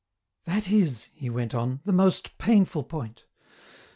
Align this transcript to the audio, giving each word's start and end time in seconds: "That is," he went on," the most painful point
"That 0.45 0.71
is," 0.71 1.09
he 1.13 1.29
went 1.29 1.53
on," 1.53 1.79
the 1.85 1.91
most 1.93 2.39
painful 2.39 2.85
point 2.85 3.23